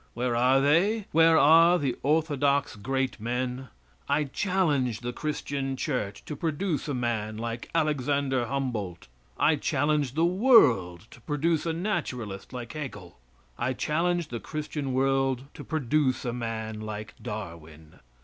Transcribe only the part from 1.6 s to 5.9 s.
the orthodox great men? I challenge the Christian